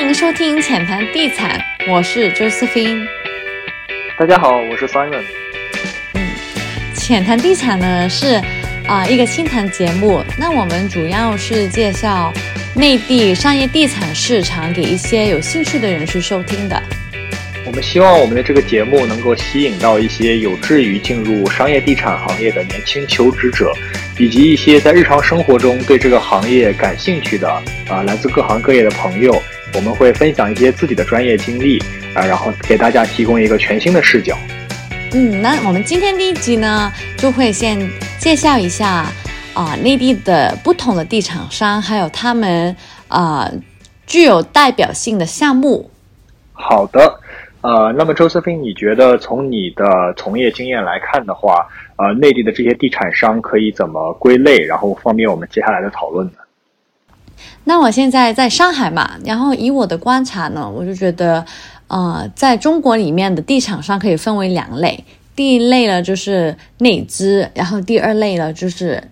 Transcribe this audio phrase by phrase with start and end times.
[0.00, 3.06] 迎收听浅谈地产，我是 Josephine。
[4.18, 5.22] 大家好，我是 Simon。
[6.14, 6.22] 嗯，
[6.94, 8.40] 浅谈地产呢是
[8.86, 12.32] 啊、一个清谈节目，那我们主要是介绍
[12.74, 16.82] 内地商业地产市场给一些有兴趣的人去收听的。
[17.66, 23.70] 我们希望我们的这个节目能够吸引到一些有志于进入商业地产行业的年轻求职者，
[24.18, 27.48] 以及一些在日常生活中对这个行业感兴趣的
[27.88, 29.40] 啊、来自各行各业的朋友。
[29.74, 31.78] 我们会分享一些自己的专业经历
[32.14, 34.36] 啊、然后给大家提供一个全新的视角。
[35.12, 37.78] 嗯，那我们今天第一集呢，就会先
[38.18, 39.06] 介绍一下
[39.54, 42.74] 啊、内地的不同的地产商，还有他们
[43.08, 43.50] 啊、
[44.06, 45.88] 具有代表性的项目。
[46.52, 47.20] 好的，
[47.60, 56.32] 呃，那么周思飞，你觉得从你的从业经验来看的话，呃，内地的这些地产商可以怎么归类，然后方便我们接下来的讨论呢？
[57.64, 61.44] 那我现在在上海嘛，然后以我的观察呢，我就觉得，
[61.88, 65.04] 呃，在中国里面的地产商可以分为两类，
[65.36, 69.02] 第一类呢就是内资，然后第二类呢就是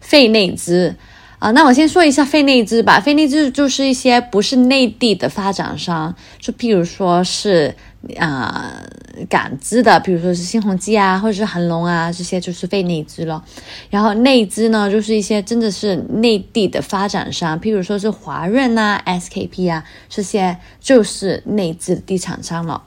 [0.00, 0.94] 非内资。
[1.40, 2.98] 啊、那我先说一下非内资吧。
[2.98, 7.76] 非内资就是一些不是内地的发展商，就譬如说是
[8.18, 8.80] 啊、
[9.28, 13.42] 港资的，比如说是新鸿基啊，或者是恒隆啊，这些就是非内资了。
[13.90, 22.82] 然后内资呢，就是一些真的是内地的发展商，譬如说是华润啊、SKP 啊，这些就是内资地产商了。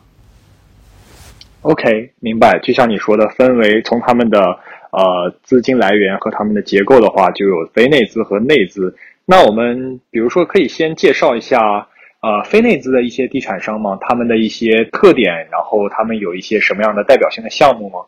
[1.63, 2.57] OK，明白。
[2.59, 8.95] 就像你说的，分为从他们的呃资金来源和他们的结构的话，就有非内资和内资。
[9.25, 11.87] 那我们比如说可以先介绍一下
[12.21, 13.97] 呃非内资的一些地产商吗？
[14.01, 17.99] 他们的一些特点，然后他们有一些什么样的代表性的项目吗？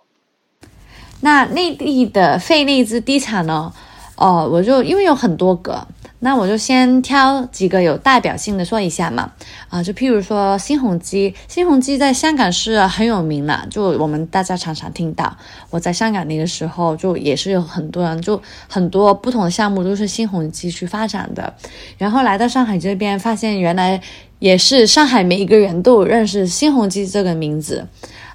[1.21, 3.73] 那内地的非内资地产呢？
[4.15, 5.87] 哦，我就因为有很多个，
[6.23, 9.29] 那我就先挑几个有代表性的说一下嘛。
[9.67, 15.35] 啊，就譬如说新鸿基，新鸿基在香港是很有名的，就我们大家常常听到。
[15.69, 21.53] 我在香港那个时候，就也是有很多人，就很多不同的项目都是新鸿基去发展的。
[21.97, 24.01] 然后来到上海这边，发现原来
[24.39, 27.85] 也是上海每一个人都认识新鸿基这个名字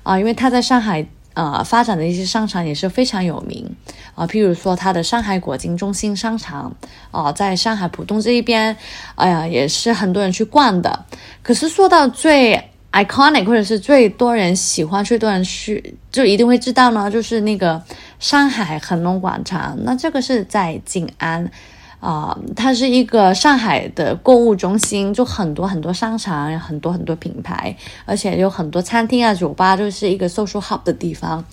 [0.03, 1.07] 啊，因为他在上海。
[1.35, 3.65] 呃，发展的一些商场也是非常有名
[4.19, 6.75] 啊、譬如说它的上海国金中心商场，
[7.13, 8.77] 哦、在上海浦东这一边，
[9.15, 11.05] 哎呀，也是很多人去逛的。
[11.43, 17.81] 可是说到最 iconic 或者是最多人喜欢、最多人去，就一定会知道呢，就是那个
[18.19, 19.79] 上海恒隆广场。
[19.85, 21.49] 那这个是在静安。
[22.01, 31.45] 啊、它是一个上海的购物中心，就很多很多商场，很多很多品牌，而且有很多餐厅啊、酒吧，就是一个 social hub 的地方。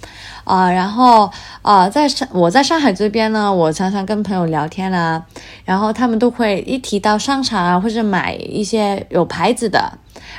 [0.44, 1.32] 啊、然后
[1.64, 5.26] 啊、在上我在上海这边呢，我常常跟朋友聊天啊，
[5.64, 9.92] 然后他们都会一提到商场啊，或者买一些有牌子的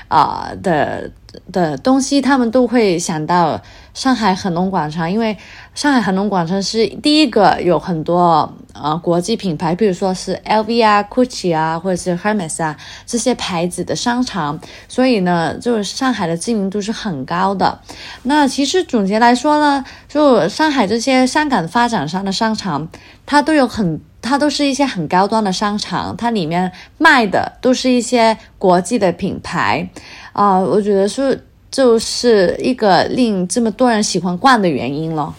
[0.06, 1.10] 啊、的
[1.52, 3.60] 的东西，他们都会想到
[3.94, 5.36] 上海恒隆广场，因为
[5.74, 12.76] 上海恒隆广场是第一个有很多呃国际品牌，比如说是 LV 啊、GUCCI 啊，或者是 Hermes 啊
[13.06, 14.58] 这些牌子的商场，
[14.88, 17.80] 所以呢，就是上海的知名度是很高的。
[18.22, 22.88] 那其实总结来说呢，就上海这些香港发展商的商场，
[23.24, 24.00] 它都有很。
[24.26, 29.88] 它都是一些很高端的商场，它里面卖的都是一些国际的品牌，
[30.32, 35.32] 啊、我觉得是就是一个令这么多人喜欢逛的原因了。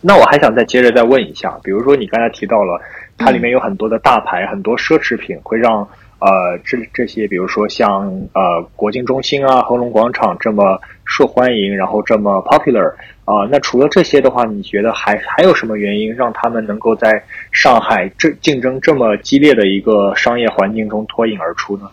[0.00, 2.80] 那我还想再接着再问一下，比如说你刚才提到了，
[3.16, 5.80] 它里面有很多的大牌，很多奢侈品，会让
[6.20, 12.94] 呃这这些，比如说像呃国金中心啊、恒隆广场这么受欢迎，然后这么 popular
[13.28, 17.22] 啊、那除了这些的话，你觉得还还有什么原因让他们能够在
[17.52, 21.90] 上海这竞争这么激烈的一个商业环境中脱颖而出呢？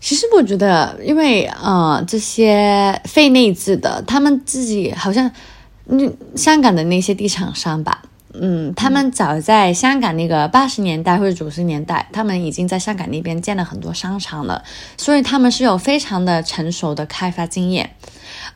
[0.00, 5.30] 其实我觉得，因为呃这些非内资的，他们自己好像，
[5.86, 8.02] 嗯，香港的那些地产商吧，
[8.32, 14.64] 嗯，他们早在香港那个八十年代或者九十年代，他们已经在香港那边建了很多商场了，
[14.96, 17.90] 所以他们是有非常的成熟的开发经验，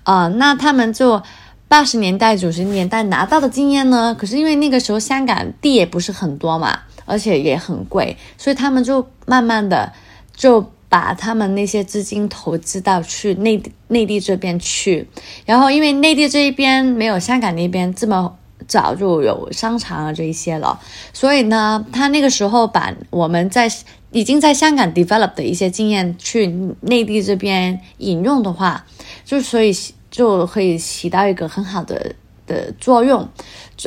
[0.04, 1.22] 啊，那他们就
[1.68, 9.92] 八十年代、九十年代拿到的经验呢，可是因为那个时候香港地也不是很多嘛，而且也很贵，所以他们就慢慢的
[10.34, 15.08] 就把他们那些资金投资到去内地内地这边去，
[15.46, 18.36] 然后因为内地这一边没有香港那边这么
[18.68, 20.78] 早就有商场啊这一些了，
[21.12, 23.68] 所以呢，他那个时候把我们在
[24.10, 26.46] 已经在香港 develop 的一些经验去
[26.82, 28.84] 内地这边引用的话，
[29.24, 29.72] 就所以
[30.10, 32.14] 就可以起到一个很好的。
[32.44, 33.26] 的作用，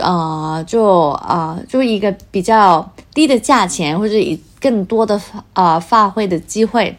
[0.01, 5.21] 啊，就啊，就一个比较低的价钱，或者以更多的
[5.51, 6.95] 啊发挥的机会。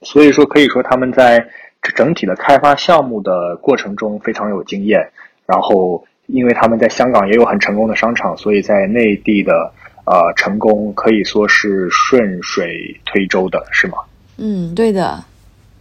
[0.00, 1.46] 所以说，可以说他们在
[1.94, 5.10] 整体的开发项目的过程中非常有经验。
[5.44, 9.72] 然后，因为他们在香港也有很成功的商场，所以在内地的
[10.04, 13.98] 呃成功可以说是顺水推舟的，是吗？
[14.38, 15.22] 嗯，对的。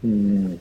[0.01, 0.57] 嗯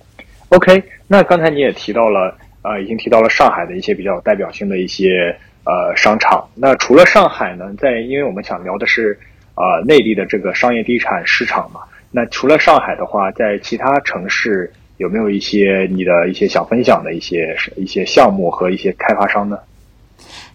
[0.51, 0.83] ，OK。
[1.07, 6.49] 那刚才你也提到了，呃，已经提到了上海的一些比较有代表性的一些呃商场。
[6.55, 9.19] 那除了上海呢，在因为我们想聊的是
[9.55, 11.81] 呃内地的这个商业地产市场嘛。
[12.11, 19.59] 那除了上海的话，在其他城市有没有一些你的一些想分享的一些一些项目和一些开发商呢？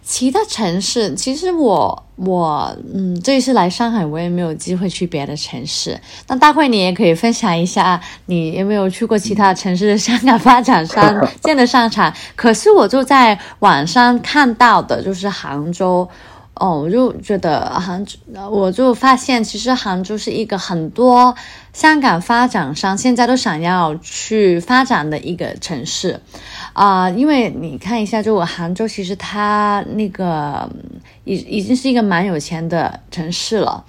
[0.04, 5.98] 其他城市，其实我我嗯，这一次来上海，我也没有机会去别的城市。
[6.28, 12.12] 那大会你也可以分享一下，你有没有去过其他城市的香港发展商建的商场？
[12.36, 16.08] 可是我就在网上看到的， 就是杭州。
[16.56, 18.16] 哦，我就觉得杭州，
[18.48, 21.34] 我就发现其实杭州是一个很多
[21.72, 26.20] 香港发展商现在都想要去发展的一个城市，
[26.74, 30.68] 啊，因为你看一下，就我杭州其实它那个
[31.24, 33.82] 已已经是一个蛮有钱的城市了，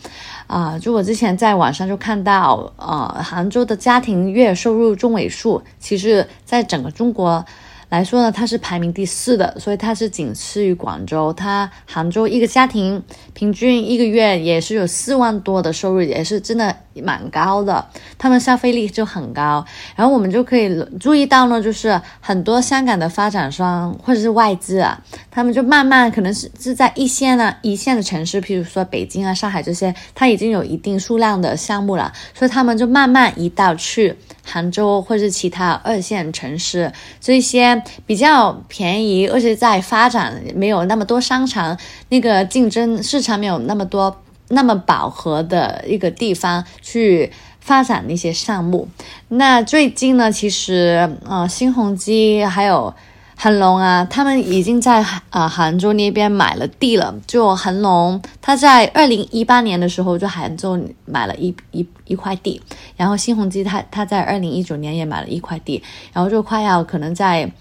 [0.47, 7.43] 啊，就我之前在网上就看到，呃，杭州的家庭月收入中位数，其实在整个中国。
[7.89, 11.31] 来说呢，它是排名第四的，所以它是仅次于广州。
[11.31, 13.01] 它杭州一个家庭
[13.33, 17.86] 平均一个月也是有四万多的收入，也是真的蛮高的。
[18.18, 19.65] 他们消费力就很高，
[19.95, 20.69] 然后我们就可以
[21.00, 37.81] 注意到呢，就是很多香港的发展商或者是外资啊，他们就慢慢可能是是在一线呢一线的城市，譬如说北京啊、上海这些，它已经有一定数量的项目了，所以他们就慢慢移到去杭州或者是其他二线城市这些。
[38.06, 41.77] 比较便宜，而且在发展没有那么多商场，
[42.09, 44.15] 那个竞争市场没有那么多
[44.50, 48.88] 那么饱和的一个地方去发展那些项目。
[49.30, 52.94] 那最近呢，其实呃，新鸿基还有。
[53.38, 57.13] 恒隆啊，他们已经在啊杭州那边买了地了。
[57.27, 62.62] 就恒隆，他在二零一八年的时候就杭州买了一一一块地，
[62.95, 65.83] 然后新鸿基他他在二零一九年也买了一块地，
[66.13, 67.51] 然后就快要可能在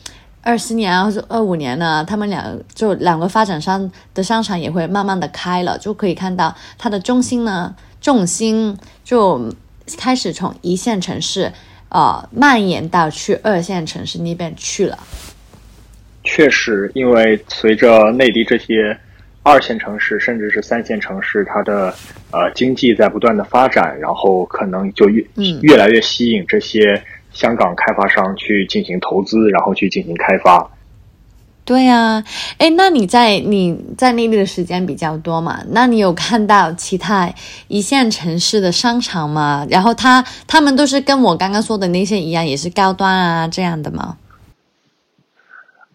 [0.45, 2.45] 二十年或者二五年呢，他们两
[2.75, 9.51] 就两个发展商的商场也会慢慢的开了，就可以看到它的中心呢重心就
[9.99, 11.51] 开始从一线城市
[11.89, 14.99] 呃蔓延到去二线城市那边去了。
[16.23, 18.99] 确实，因为随着内地这些
[19.43, 21.95] 二线城市甚至是三线城市，它的
[22.31, 25.23] 呃经济在不断的发展，然后可能就越
[25.63, 27.03] 越来越吸引这些
[27.35, 30.71] 香港开发商去进行投资，然后去进行开发。
[31.67, 32.23] 对呀，
[32.59, 35.63] 哎，那你在你在内地的时间比较多嘛？
[35.71, 37.33] 那你有看到其他
[37.69, 39.67] 一线城市的商场吗？
[39.71, 44.19] 然后他他们都是跟我刚刚说的那些一样，也是高端啊这样的吗？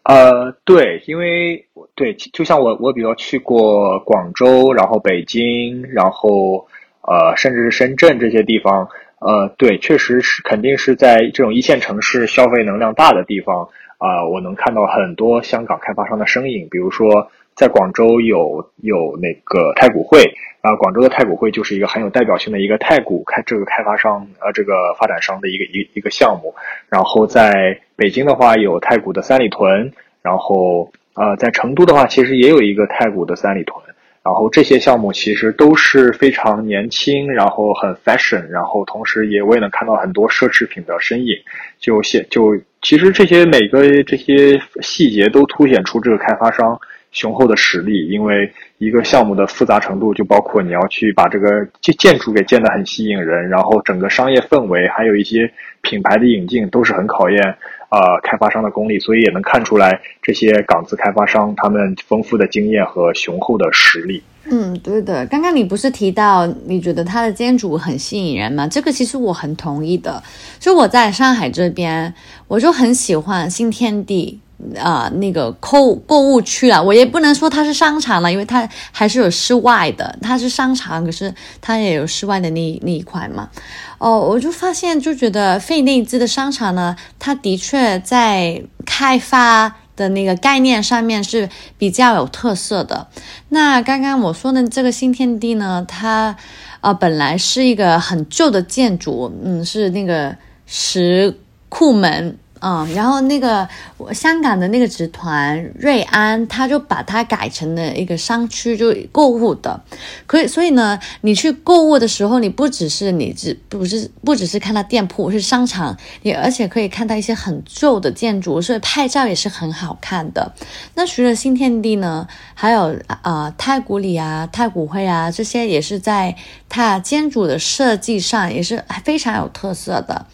[0.03, 6.68] 呃，对，因为对，就像我，我比如去过广州，然后北京，然后
[7.01, 8.89] 呃，甚至是深圳这些地方，
[9.19, 26.55] 呃，对，确实是肯定是在这种一线城市消费能量大的地方啊，我能看到很多香港开发商的身影，比如说在广州有有那个太古汇啊，广州的太古汇就是一个很有代表性的一个太古开这个开发商呃这个发展商的一个一一个项目，
[26.89, 27.79] 然后在。
[28.00, 29.91] 北京的话有太古的三里屯，
[30.22, 33.84] 然后呃，在成都的话其实也有一个太古的三里屯，
[34.29, 41.33] 然后这些项目其实都是非常年轻，然后很 fashion，然后同时也我也能看到很多奢侈品的身影，
[41.79, 46.79] 就现就其实这些每个这些细节都凸显出这个开发商
[47.12, 57.55] 雄厚的实力，因为一个项目的复杂程度就包括你要去把这个建建筑给建得很吸引人，然后整个商业氛围还有一些品牌的引进都是很考验。
[57.89, 64.22] 呃，开发商的功力，所以也能看出来这些港资开发商他们丰富的经验和雄厚的实力。
[64.51, 65.25] 嗯，对的。
[65.27, 68.67] 刚刚你不是提到你觉得他的建筑很吸引人吗？
[68.67, 70.22] 这个其实我很同意的。
[70.60, 72.13] 就我在上海这边，
[72.48, 74.39] 我就很喜欢新天地。
[74.78, 80.18] 啊，那个购购物区了，我也不能说它是商场了，因为它还是有室外的。
[80.22, 83.50] 它是商场，可是它也有室外的那那一块嘛。
[83.98, 93.08] 哦，我就发现，就觉得费内兹的商场呢，它的确在开发的那个概念上面是比较有特色的。
[93.50, 96.36] 那刚刚我说的这个新天地呢，它
[96.82, 100.36] 呃本来是一个很旧的建筑，嗯，是那个
[100.66, 101.38] 石
[101.70, 102.38] 库门。
[102.62, 103.68] 嗯，然后那个
[104.13, 109.82] 香港的那个集团瑞安，他就把它改成了一个商区，就购物的。
[110.28, 120.54] 可以，所以呢，你去购物的时候，你不只是你只不是不只是看到店铺是商场，你而且可以看到一些很旧的建筑，所以拍照也是很好看的。
[120.96, 126.36] 那除了新天地呢，还有啊太古里啊、太古汇啊，这些也是在
[126.68, 130.25] 它建筑的设计上也是非常有特色的。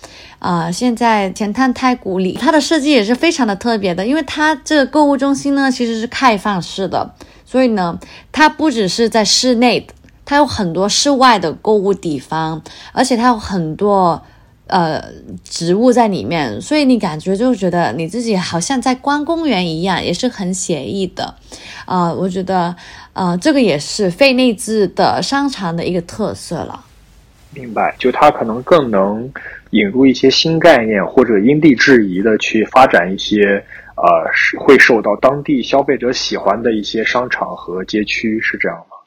[0.46, 8.00] 啊，现在前滩太古里，它的设计也是非常的特别的，因为它这个购物中心呢，其实是开放式的，所以呢，
[8.32, 9.88] 它不只是在室内，
[10.24, 12.62] 它有很多室外的购物地方，
[12.92, 14.22] 而且它有很多
[14.68, 15.04] 呃
[15.44, 21.34] 植物在里面，所以你感觉就觉得你自己好像在逛公园一样，也是很写意的。
[21.86, 22.76] 啊，我觉得
[23.14, 26.86] 啊，这个也是费内兹的商场的一个特色了。
[27.56, 29.32] 明白，就它可能更能
[29.72, 33.64] 引入一些新概念，或者因地制宜的去发展一些
[33.96, 34.04] 呃
[34.60, 38.98] 会受到当地消费者喜欢的一些商场和街区，是这样吗？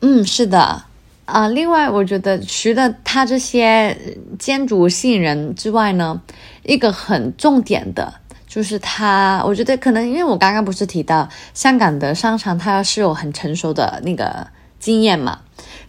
[0.00, 0.82] 嗯，是的。
[1.26, 3.96] 啊，另外我觉得除了它这些
[4.36, 6.20] 建筑吸引人之外呢，
[6.64, 8.12] 一个很重点的
[8.48, 14.44] 就是它，我觉得可能因为我刚刚不是提到香港的商场，它是有很成熟的那个
[14.80, 15.42] 经验嘛。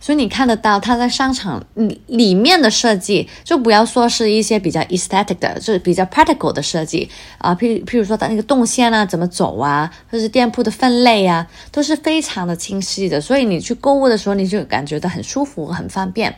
[0.04, 7.08] 所以你看得到它在商场里里面的设计，就不要说是一些比较 aesthetic 的，就是比较 practical 的设计
[7.38, 7.54] 啊。
[7.54, 13.22] 譬譬如说它那个动线啊，怎么走啊，或是店铺的分类啊，都是非常的清晰的。
[13.22, 16.36] 所以你去购物的时候，你就感觉到很舒服、很方便。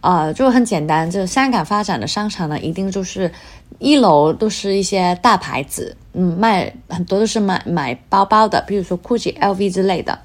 [0.00, 1.10] 啊，就很简单。
[1.10, 3.30] 就香港发展的商场呢，一定就是
[3.78, 10.18] 一楼都是一些大牌子，嗯，卖很多都是买买包包的，比如说 GUCCI、LV 之类的，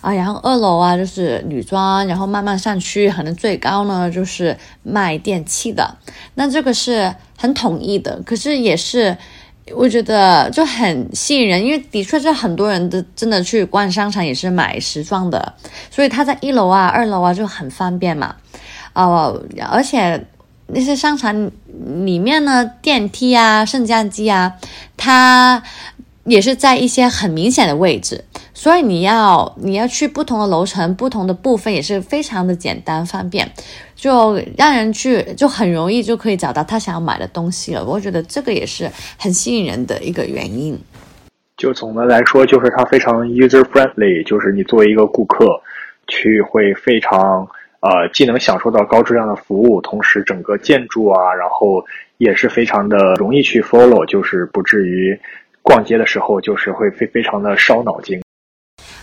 [0.00, 5.96] 啊，然后二楼啊就是女装，然后慢慢上去，可能最高呢就是卖电器的。
[6.34, 9.16] 那这个是很统一的，可是也是
[9.74, 15.54] 我觉得就很吸引人，因为的确是很多人的真的去逛商场也是买时装的，
[15.90, 18.34] 所以他在一楼啊、二楼啊就很方便嘛。
[19.06, 20.26] 哦，而且
[20.66, 21.50] 那些商场
[22.04, 24.52] 里面呢，电梯啊、升降机啊，
[24.96, 25.62] 它
[26.24, 33.50] 也是在一些很明显的位置，所以你要你要去不同的楼层、不同的部分也是非常的简单方便，
[33.96, 37.84] 就让人去就很容易就可以找到他想要买的东西了。
[37.84, 38.88] 我觉得这个也是
[39.18, 40.78] 很吸引人的一个原因。
[41.56, 45.46] 就总的来说，就是它非常 user friendly，就是你作为一个顾客
[46.06, 47.48] 去会非常。
[47.80, 51.82] 呃，既能享受到高质量的服务，同时整个建筑啊，然后
[52.18, 55.18] 也是非常的容易去 follow，就是不至于
[55.62, 58.20] 逛街的时候就是会非非常的烧脑筋。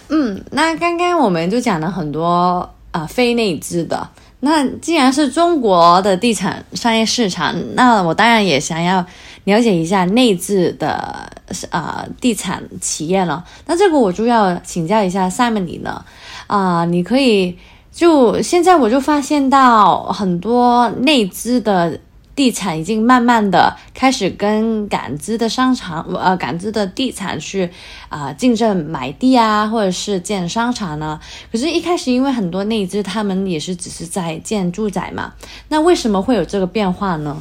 [0.10, 4.08] 嗯，那刚刚我们就讲了很多啊非内资的，
[4.42, 9.04] 那既然是中国的地产商业市场，那我当然也想要
[9.46, 11.28] 了解一下内资的
[11.72, 13.44] 啊地产企业了。
[13.66, 16.06] 那这个我就要请教一下 Simon 你了
[16.46, 17.58] 啊，你可以。
[17.98, 22.00] 就现在，我就发现到很多内资的
[22.36, 27.68] 地产已经慢慢的开始跟港资的商场，呃，港资的地产去
[28.08, 31.20] 啊竞争买地啊，或者是建商场呢。
[31.52, 35.34] 可是，一开始因为很多内资他们也是只是在建住宅嘛，
[35.70, 37.36] 那为什么会有这个变化呢？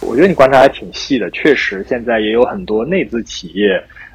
[0.00, 3.70] 我觉得你观察还挺细的，确实现在也有很多内资企业，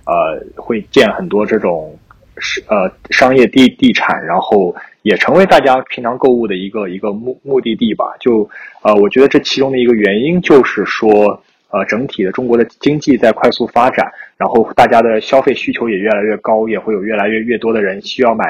[0.05, 1.93] 呃，会建很多这种
[2.37, 4.73] 是呃商业地地产，然后。
[5.01, 8.05] 也成为大家平常购物的一个一个目目的地吧。
[8.19, 8.49] 就
[8.81, 11.41] 呃，我觉得这其中的一个原因就是说，
[11.71, 18.43] 呃，整体的中国的经济在快速发展，然后大家的消费需求也越来越高，也会有越来越越多的人需要买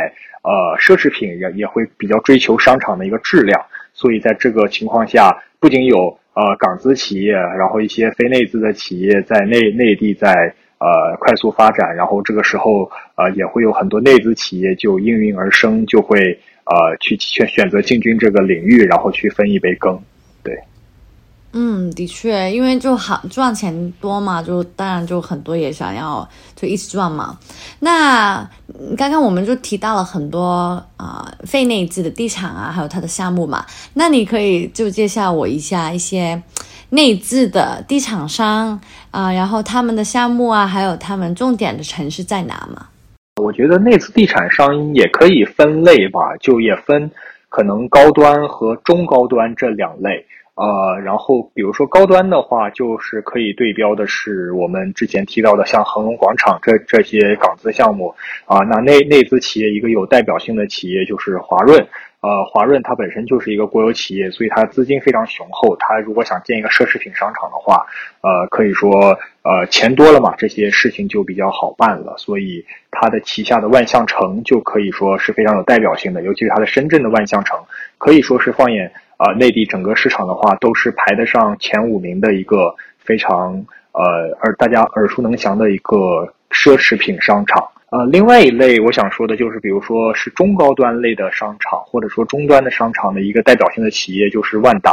[0.43, 3.61] 呃奢侈品，也也会比较追求商场的一个质量。
[3.93, 10.53] 所以在这个情况下，不仅有呃港资企业，然后一些非内资的企业在内内地在。
[10.79, 16.17] 呃，快速发展，然后这个时候，呃，也会有很多内资企业就应运而生，就会
[16.63, 19.99] 呃去选选择进军这个领域，然后去分一杯羹。
[20.41, 20.57] 对，
[21.51, 27.37] 嗯，的确，因为就好赚钱多嘛，就当然就很多也想要就一直赚嘛。
[27.79, 28.49] 那
[28.97, 33.65] 刚刚我们就提到了很多啊，非内资的地产啊，还有它的项目嘛。
[33.93, 36.41] 那你可以就介绍我一下一些。
[36.89, 38.79] 内置的地产商
[39.11, 42.87] 啊，然后他们的项目啊，还有他们重点的城市在哪吗？
[43.41, 47.09] 我觉得内资地产商也可以分类吧，就也分
[47.47, 50.25] 可能高端和中高端这两类。
[50.55, 58.13] 呃，然后比如说高端的话，就是可以对标的是我们之前提到的像恒隆广场这这些港资项目
[58.45, 58.57] 啊。
[58.69, 61.87] 那内内资企业一个有代表性的企业就是华润
[62.21, 65.75] 呃，华润它本身就是一个国有企业，所以它资金非常雄厚。
[65.77, 67.85] 它如果想建一个奢侈品商场的话，
[68.21, 72.15] 呃，可以说呃钱多了嘛，这些事情就比较好办了。
[72.17, 77.57] 所以它的旗下的万象城就可以说是非常有代表性的，尤其是它的深圳的万象城，
[77.97, 87.63] 可以说是放眼啊内地整个市场的话，都是排得上前五名的一个非常呃而大家耳熟能详的一个奢侈品商场。
[87.91, 94.91] 呃，另外一类我想说的就是，比如说是中高端类的商场，或者说中端的商场的一个代表性的企业就是万达。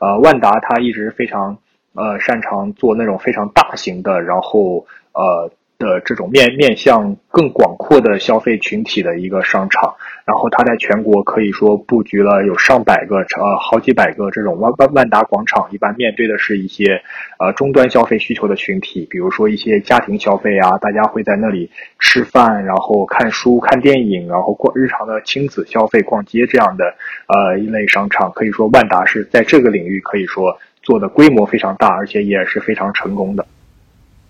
[0.00, 1.56] 呃，万达它一直非常
[1.94, 5.50] 呃擅长做那种非常大型的，然后呃。
[5.84, 17.02] 的这种面面向更广阔的消费群体的一个商场，然后它在全国可以说布局了有上百个呃好几百个这种万万万达广场，一般面对的是一些
[17.38, 26.84] 呃终端消费需求的群体，比如说一些家庭消费啊，大家会在那里吃饭，然后看书、看电影，然后逛日常的亲子消费、逛街这样的
[27.28, 33.46] 呃一类商场，可以说万达是在这个领域可以说做的规模非常大，而且也是非常成功的。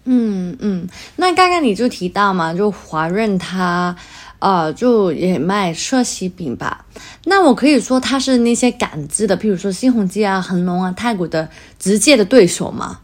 [0.06, 3.96] 嗯嗯，那刚刚你就提到嘛，就华润它，
[4.38, 6.84] 呃，就也卖奢侈品吧。
[7.24, 13.00] 那我可以说它是那些港资的，譬如说新鸿基啊、恒隆啊、太古的直接的对手吗？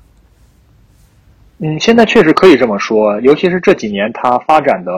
[1.61, 4.93] 嗯，现在确实可以这么说，尤其是这几年它发展的，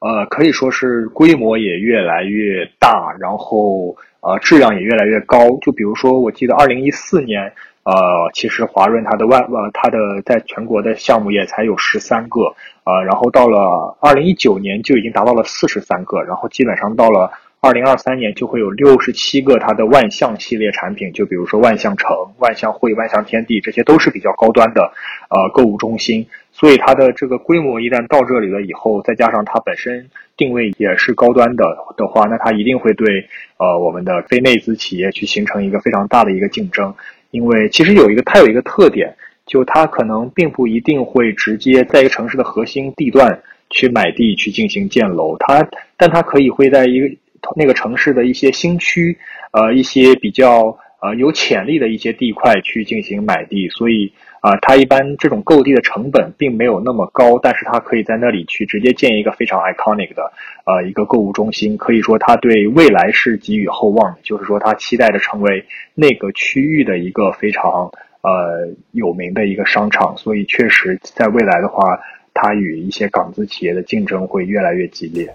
[0.00, 5.56] 呃，可以说是规模也越来越大，然后呃，质量也越来越高。
[5.62, 7.50] 就比如说，我记得二零一四年。
[7.88, 12.40] 呃，其实华润它的万呃它的在全国的项目也才有十三个，
[12.84, 24.92] 呃，然后到了二零一九年就已经达到了四十三个，然后基本上到了二零二三年就会有六十七个它的万象系列产品，就比如说万象城、万象汇、万象天地，这些都是比较高端的
[25.30, 31.64] 呃购物中心，所以它的这个规模一旦到这里了以后，再加上它本身定位也是高端的
[31.96, 33.26] 的话，那它一定会对
[33.56, 36.94] 呃我们的非内资企业去形成一个非常大的一个竞争。
[37.30, 39.14] 因为其实有一个，它有一个特点，
[39.46, 47.08] 就它可能并不一定会直接在一个城市的核心地段去买地去进行建楼，它，但它可以会在一个
[47.54, 49.16] 那个城市的一些新区，
[49.52, 60.32] 呃，一些比较呃有潜力的一些地块去进行买地，所以啊，它一般这种购地的成本并没有那么高，但是它可以在那里去直接建一个非常 iconic 的
[60.64, 65.64] 呃一个购物中心，可以说它对未来是给予厚望，就是说它期待着成为。
[66.00, 67.90] 那个区域的一个非常
[68.22, 71.98] 呃有名的一个商场，所以确实在未来的话，
[72.32, 75.34] 它与一些港资企业的竞争会越来越激烈。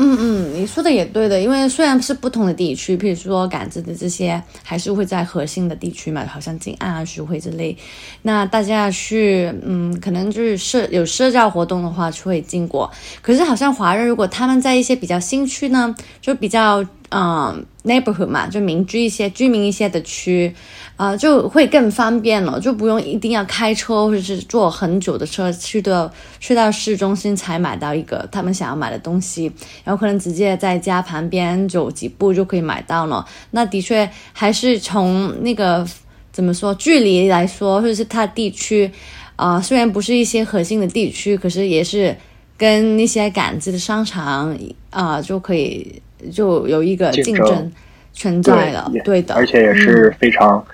[0.00, 7.76] 嗯嗯，你说的也对的，因为虽然是不同的地区，譬如说港资的这些还是会在核心的地区嘛，好像静安啊、徐汇之类，
[8.22, 12.90] 那大家去嗯，可能就是社有社交活动的话，就会经过。
[13.20, 16.84] 可是好像华人如果他们在一些比较新区呢，就比较。
[17.10, 20.54] 嗯，neighborhood 嘛，就民居一些、居民一些的区，
[20.96, 29.50] 啊，就会更方便了，就不用一定要开车或者是坐很久的车去到去到市中心才买到一个他们想要买的东西，
[29.84, 33.26] 然后可能直接在家旁边走几步就可以买到了。
[33.52, 35.86] 那的确还是从那个
[36.30, 38.90] 怎么说距离来说，或者是它地区，
[39.36, 42.14] 啊，虽然不是一些核心的地区，可是也是
[42.58, 44.54] 跟那些赶集的商场
[44.90, 46.02] 啊就可以。
[46.32, 47.72] 就有一个竞争
[48.12, 50.64] 存在了，对的，而且也是非常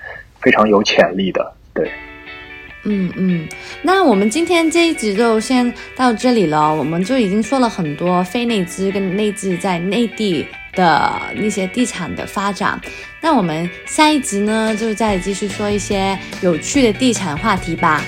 [0.41, 1.91] 非常有潜力的，对。
[2.87, 3.47] 嗯嗯，
[3.81, 12.79] 那我们今天这一集就先到这里了，我们就已经说了很多非内资跟内资在内地的那些地产的发展，
[13.21, 18.03] 那我们下一集呢，就再继续说一些有趣的地产话题吧。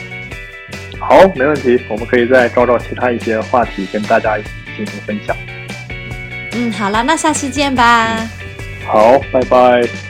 [1.00, 5.36] 好，没问题，我们可以再找找其他一些话题跟大家一起进行分享。
[6.54, 8.28] 嗯，好了，那下期见吧。
[8.86, 10.07] 好，拜拜。